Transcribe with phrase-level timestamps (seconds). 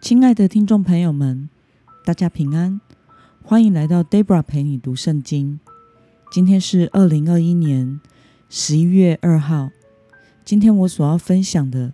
[0.00, 1.50] 亲爱的听众朋友们，
[2.06, 2.80] 大家平安，
[3.42, 5.60] 欢迎来到 Debra 陪你读圣经。
[6.32, 8.00] 今天是二零二一年
[8.48, 9.70] 十一月二号。
[10.42, 11.92] 今天我所要分享的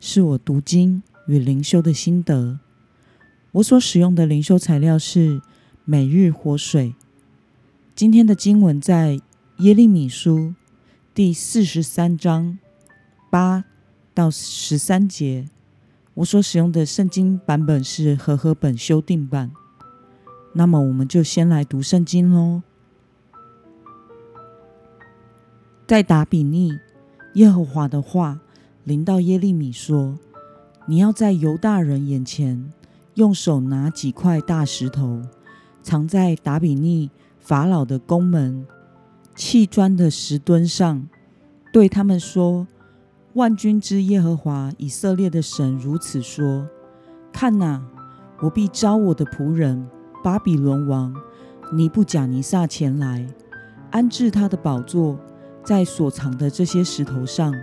[0.00, 2.58] 是我读经与灵修的心得。
[3.52, 5.42] 我所使用的灵修材料是
[5.84, 6.94] 每日活水。
[7.94, 9.20] 今天的经文在
[9.58, 10.54] 耶利米书
[11.14, 12.58] 第四十三章
[13.30, 13.66] 八
[14.14, 15.50] 到十三节。
[16.14, 19.50] 我所使用的圣经版本是和合本修订版。
[20.52, 22.62] 那么，我们就先来读圣经喽。
[25.86, 26.78] 在达比尼，
[27.34, 28.40] 耶和华的话
[28.84, 30.18] 临到耶利米说
[30.84, 32.70] ：“你要在犹大人眼前，
[33.14, 35.22] 用手拿几块大石头，
[35.82, 38.66] 藏在达比尼法老的宫门
[39.34, 41.08] 砌砖的石墩上，
[41.72, 42.66] 对他们说。”
[43.34, 46.68] 万军之耶和华以色列的神如此说
[47.32, 47.82] ：“看哪，
[48.40, 49.88] 我必招我的仆人
[50.22, 51.14] 巴比伦王
[51.72, 53.26] 尼布甲尼撒前来，
[53.90, 55.18] 安置他的宝座
[55.64, 57.54] 在所藏的这些石头上。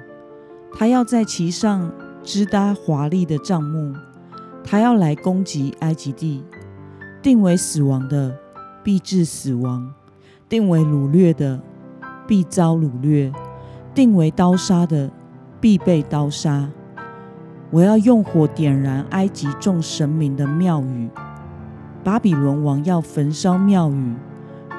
[0.74, 1.92] 他要在其上
[2.24, 3.94] 支搭华丽的帐幕。
[4.64, 6.44] 他要来攻击埃及地，
[7.22, 8.36] 定为死亡的
[8.84, 9.94] 必致死亡，
[10.48, 11.62] 定为掳掠的
[12.28, 13.32] 必遭掳掠，
[13.94, 15.12] 定为刀杀的。”
[15.62, 16.70] 必被刀杀！
[17.72, 21.10] 我要用火点燃埃及众神明的庙宇，
[22.04, 24.16] 巴比伦王要焚烧庙宇，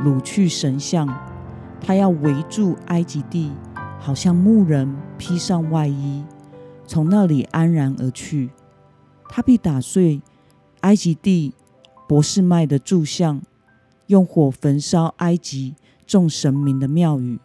[0.03, 1.09] 掳去神像。
[1.83, 3.53] 他要围住埃及地，
[3.99, 6.25] 好像牧人披上外衣，
[6.87, 8.51] 从那里安然而去。
[9.29, 10.21] 他必打碎
[10.81, 11.55] 埃及地
[12.09, 13.41] 博士麦的柱像，
[14.09, 15.75] 用火焚烧埃及
[16.07, 17.39] 众神明的庙宇。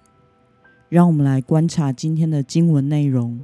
[0.96, 3.42] 让我们来观察今天的经文内容。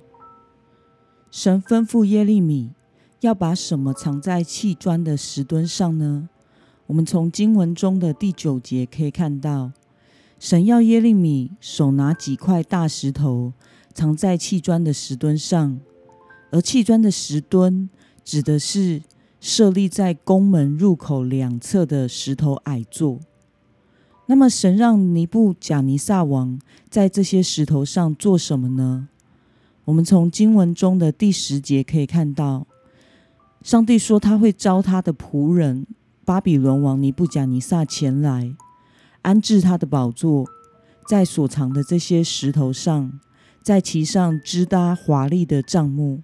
[1.30, 2.72] 神吩咐耶利米
[3.20, 6.30] 要把什么藏在砌砖的石墩上呢？
[6.86, 9.74] 我们从经文中的第九节可以看到，
[10.40, 13.52] 神要耶利米手拿几块大石头
[13.94, 15.78] 藏在砌砖的石墩上，
[16.52, 17.90] 而砌砖的石墩
[18.24, 19.02] 指的是
[19.42, 23.20] 设立在宫门入口两侧的石头矮座。
[24.32, 26.58] 那么，神让尼布贾尼撒王
[26.90, 29.10] 在这些石头上做什么呢？
[29.84, 32.66] 我们从经文中的第十节可以看到，
[33.62, 35.86] 上帝说他会招他的仆人
[36.24, 38.56] 巴比伦王尼布贾尼撒前来，
[39.22, 40.46] 安置他的宝座
[41.06, 43.20] 在所藏的这些石头上，
[43.62, 46.22] 在其上支搭华丽的帐幕。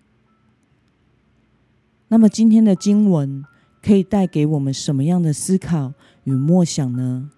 [2.08, 3.44] 那么，今天的经文
[3.84, 5.92] 可以带给我们什么样的思考
[6.24, 7.32] 与默想呢？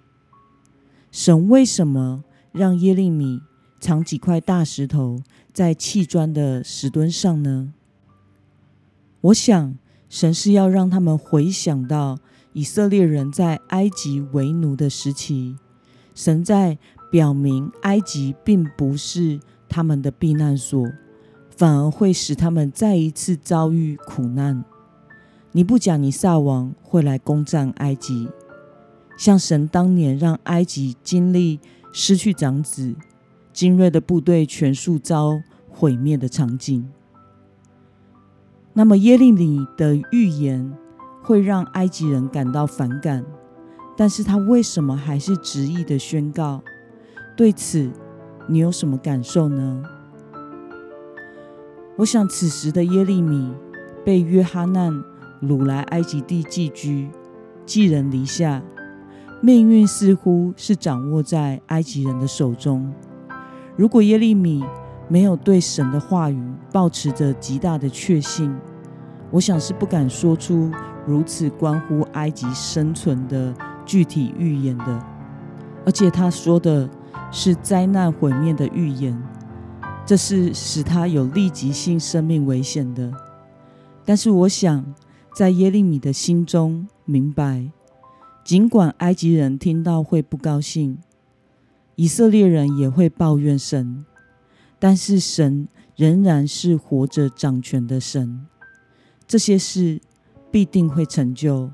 [1.12, 3.42] 神为什么让耶利米
[3.80, 5.22] 藏几块大石头
[5.52, 7.74] 在砌砖的石墩上呢？
[9.22, 9.78] 我想，
[10.08, 12.20] 神是要让他们回想到
[12.54, 15.58] 以色列人在埃及为奴的时期，
[16.14, 16.78] 神在
[17.12, 20.88] 表明埃及并不是他们的避难所，
[21.50, 24.64] 反而会使他们再一次遭遇苦难。
[25.52, 28.30] 尼布甲尼撒王会来攻占埃及。
[29.20, 31.60] 像神当年让埃及经历
[31.92, 32.96] 失去长子、
[33.52, 36.90] 精锐的部队全数遭毁灭的场景，
[38.72, 40.72] 那么耶利米的预言
[41.22, 43.26] 会让埃及人感到反感，
[43.98, 46.64] 但是他为什么还是执意的宣告？
[47.36, 47.92] 对此，
[48.48, 49.84] 你有什么感受呢？
[51.98, 53.54] 我想，此时的耶利米
[54.06, 54.94] 被约哈难
[55.42, 57.10] 掳来埃及地寄居，
[57.66, 58.64] 寄人篱下。
[59.42, 62.92] 命运似乎是掌握在埃及人的手中。
[63.78, 64.64] 如果耶利米
[65.08, 68.54] 没有对神的话语保持着极大的确信，
[69.32, 70.70] 我想是不敢说出
[71.06, 73.56] 如此关乎埃及生存的
[73.86, 75.04] 具体预言的。
[75.86, 76.90] 而且他说的
[77.32, 79.18] 是灾难毁灭的预言，
[80.06, 83.10] 这是使他有立即性生命危险的。
[84.04, 84.84] 但是我想，
[85.34, 87.72] 在耶利米的心中明白。
[88.50, 90.98] 尽管埃及人听到会不高兴，
[91.96, 94.04] 以色列人也会抱怨神，
[94.80, 98.48] 但是神仍然是活着掌权的神，
[99.28, 100.02] 这些事
[100.50, 101.70] 必定会成就。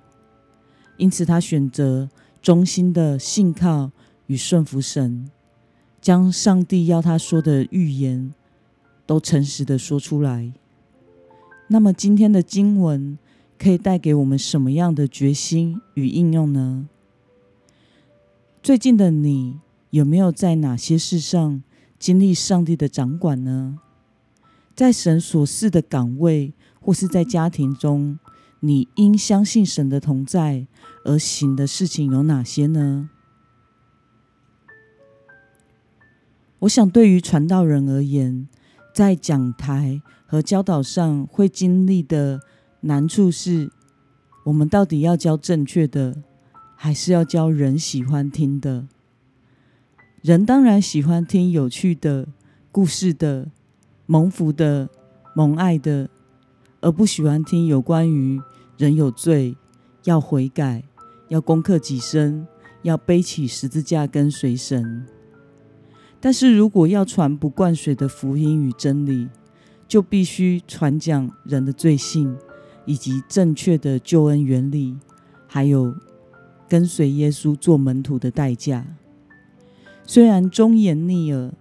[0.97, 2.09] 因此，他选择
[2.41, 3.91] 忠心的信靠
[4.27, 5.31] 与顺服神，
[6.01, 8.33] 将上帝要他说的预言
[9.05, 10.51] 都诚实的说出来。
[11.69, 13.17] 那么，今天的经文。
[13.57, 16.87] 可以带给我们什么样的决心与应用呢？
[18.61, 19.59] 最近的你
[19.91, 21.63] 有没有在哪些事上
[21.97, 23.79] 经历上帝的掌管呢？
[24.75, 28.19] 在神所赐的岗位，或是在家庭中，
[28.59, 30.67] 你因相信神的同在
[31.05, 33.09] 而行的事情有哪些呢？
[36.59, 38.47] 我想，对于传道人而言，
[38.93, 42.41] 在讲台和教导上会经历的
[42.87, 43.71] 难处是：
[44.43, 46.21] 我们到底要教正确的，
[46.75, 48.85] 还是要教人喜欢听的？
[50.21, 52.27] 人当然喜欢听有趣的
[52.71, 53.47] 故事的、
[54.05, 54.87] 蒙福的、
[55.35, 56.07] 蒙爱的，
[56.79, 58.39] 而不喜欢听有关于
[58.77, 59.57] 人有罪、
[60.03, 60.83] 要悔改、
[61.29, 62.45] 要攻克己身、
[62.83, 65.07] 要背起十字架跟随神。
[66.19, 69.27] 但是如果要传不灌水的福音与真理，
[69.87, 72.35] 就必须传讲人的罪性，
[72.85, 74.95] 以及正确的救恩原理，
[75.47, 75.93] 还有
[76.67, 78.85] 跟随耶稣做门徒的代价。
[80.03, 81.51] 虽然忠言逆耳，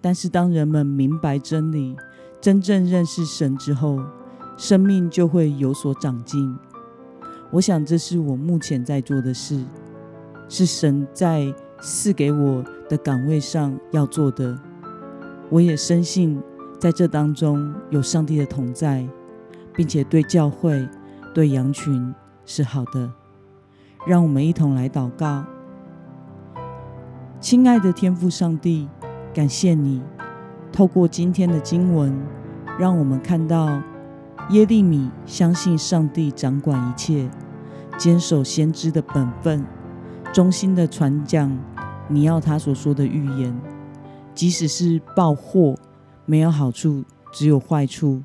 [0.00, 1.94] 但是当人们明白真理、
[2.40, 4.00] 真正认识神之后，
[4.56, 6.56] 生命就会有所长进。
[7.50, 9.62] 我想这是我目前在做的事，
[10.48, 14.58] 是神在赐给我的岗位上要做的。
[15.50, 16.40] 我也深信
[16.78, 19.06] 在这当中有上帝的同在，
[19.74, 20.88] 并且对教会、
[21.34, 22.14] 对羊群
[22.44, 23.10] 是好的。
[24.06, 25.44] 让我们一同来祷告。
[27.40, 28.88] 亲爱的天父上帝，
[29.32, 30.02] 感谢你
[30.72, 32.14] 透过今天的经文，
[32.78, 33.82] 让我们看到
[34.50, 37.30] 耶利米相信上帝掌管一切，
[37.96, 39.64] 坚守先知的本分，
[40.32, 41.56] 忠心的传讲
[42.08, 43.58] 你要他所说的预言，
[44.34, 45.74] 即使是报祸
[46.26, 48.22] 没有好处，只有坏处，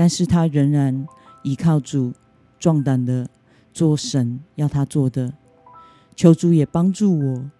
[0.00, 1.06] 但是他仍然
[1.42, 2.14] 依靠主，
[2.58, 3.28] 壮胆的
[3.70, 5.34] 做神要他做的。
[6.16, 7.50] 求主也帮助我。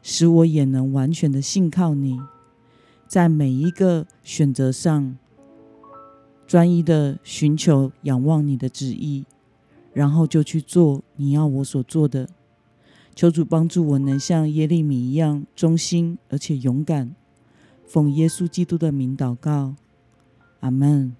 [0.00, 2.20] 使我也能完全的信靠你，
[3.08, 5.18] 在每一个选择上，
[6.46, 9.24] 专一的寻求、仰望你的旨意，
[9.92, 12.28] 然后就去做你要我所做的。
[13.16, 17.12] 求主帮助我能像耶利米一样忠心而且勇敢，
[17.84, 19.74] 奉耶稣基督的名祷告，
[20.60, 21.16] 阿门。